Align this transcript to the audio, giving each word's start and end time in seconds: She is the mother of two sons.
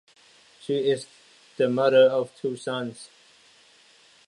She 0.61 0.89
is 0.89 1.05
the 1.57 1.69
mother 1.69 2.09
of 2.09 2.35
two 2.35 2.57
sons. 2.57 3.09